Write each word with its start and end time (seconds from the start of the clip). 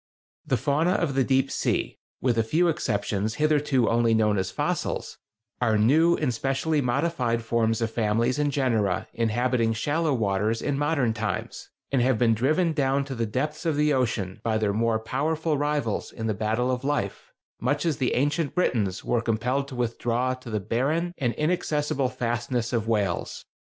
The 0.47 0.57
fauna 0.57 0.93
of 0.93 1.13
the 1.13 1.23
deep 1.23 1.51
sea—with 1.51 2.35
a 2.35 2.41
few 2.43 2.69
exceptions 2.69 3.35
hitherto 3.35 3.87
only 3.87 4.15
known 4.15 4.39
as 4.39 4.49
fossils—are 4.49 5.77
new 5.77 6.15
and 6.17 6.33
specially 6.33 6.81
modified 6.81 7.43
forms 7.43 7.81
of 7.83 7.91
families 7.91 8.39
and 8.39 8.51
genera 8.51 9.07
inhabiting 9.13 9.73
shallow 9.73 10.11
waters 10.11 10.59
in 10.59 10.75
modern 10.75 11.13
times, 11.13 11.69
and 11.91 12.01
have 12.01 12.17
been 12.17 12.33
driven 12.33 12.73
down 12.73 13.05
to 13.05 13.13
the 13.13 13.27
depths 13.27 13.63
of 13.63 13.75
the 13.75 13.93
ocean 13.93 14.41
by 14.43 14.57
their 14.57 14.73
more 14.73 14.97
powerful 14.97 15.55
rivals 15.55 16.11
in 16.11 16.25
the 16.25 16.33
battle 16.33 16.71
of 16.71 16.83
life, 16.83 17.31
much 17.59 17.85
as 17.85 17.97
the 17.97 18.15
ancient 18.15 18.55
Britons 18.55 19.03
were 19.05 19.21
compelled 19.21 19.67
to 19.67 19.75
withdraw 19.75 20.33
to 20.33 20.49
the 20.49 20.59
barren 20.59 21.13
and 21.19 21.35
inaccessible 21.35 22.09
fastnesses 22.09 22.73
of 22.73 22.87
Wales. 22.87 23.45